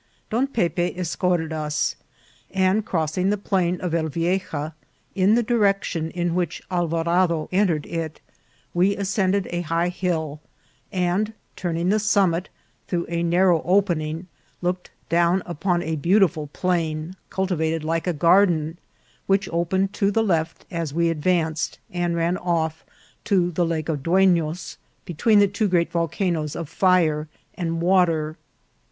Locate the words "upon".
15.45-15.83